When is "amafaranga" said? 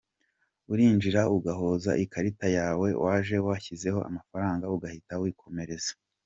4.09-4.71